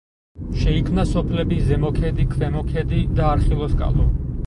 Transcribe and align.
შეიქმნა 0.61 1.05
სოფლები: 1.09 1.61
ზემო 1.69 1.93
ქედი, 2.01 2.27
ქვემო 2.35 2.67
ქედი 2.73 3.07
და 3.21 3.33
არხილოსკალო. 3.37 4.13